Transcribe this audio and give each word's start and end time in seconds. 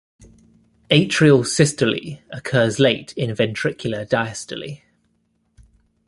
Atrial 0.89 1.45
systole 1.45 2.23
occurs 2.31 2.79
late 2.79 3.13
in 3.13 3.29
ventricular 3.35 4.03
diastole. 4.09 4.81